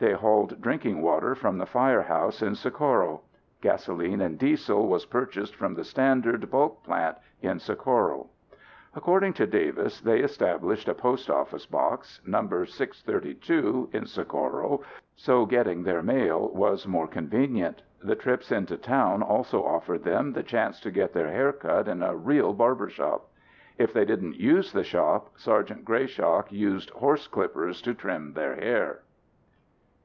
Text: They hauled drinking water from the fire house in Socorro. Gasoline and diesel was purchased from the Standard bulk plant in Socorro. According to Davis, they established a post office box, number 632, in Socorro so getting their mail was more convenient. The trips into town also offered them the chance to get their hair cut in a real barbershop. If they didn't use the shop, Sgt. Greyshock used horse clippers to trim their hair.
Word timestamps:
They 0.00 0.12
hauled 0.12 0.60
drinking 0.60 1.02
water 1.02 1.36
from 1.36 1.56
the 1.56 1.64
fire 1.66 2.02
house 2.02 2.42
in 2.42 2.56
Socorro. 2.56 3.22
Gasoline 3.60 4.20
and 4.20 4.36
diesel 4.36 4.88
was 4.88 5.06
purchased 5.06 5.54
from 5.54 5.72
the 5.74 5.84
Standard 5.84 6.50
bulk 6.50 6.82
plant 6.82 7.16
in 7.40 7.60
Socorro. 7.60 8.28
According 8.94 9.34
to 9.34 9.46
Davis, 9.46 10.00
they 10.00 10.18
established 10.18 10.88
a 10.88 10.94
post 10.94 11.30
office 11.30 11.64
box, 11.64 12.20
number 12.26 12.66
632, 12.66 13.90
in 13.92 14.04
Socorro 14.04 14.82
so 15.14 15.46
getting 15.46 15.84
their 15.84 16.02
mail 16.02 16.48
was 16.50 16.88
more 16.88 17.06
convenient. 17.06 17.80
The 18.02 18.16
trips 18.16 18.50
into 18.50 18.76
town 18.76 19.22
also 19.22 19.64
offered 19.64 20.02
them 20.02 20.32
the 20.32 20.42
chance 20.42 20.80
to 20.80 20.90
get 20.90 21.12
their 21.12 21.28
hair 21.30 21.52
cut 21.52 21.86
in 21.86 22.02
a 22.02 22.16
real 22.16 22.52
barbershop. 22.52 23.30
If 23.78 23.92
they 23.92 24.04
didn't 24.04 24.34
use 24.36 24.72
the 24.72 24.84
shop, 24.84 25.36
Sgt. 25.36 25.84
Greyshock 25.84 26.50
used 26.50 26.90
horse 26.90 27.28
clippers 27.28 27.80
to 27.82 27.94
trim 27.94 28.32
their 28.34 28.56
hair. 28.56 29.00